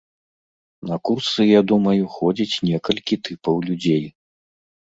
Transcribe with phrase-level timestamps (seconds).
[0.91, 4.05] На курсы, я думаю, ходзіць некалькі тыпаў людзей.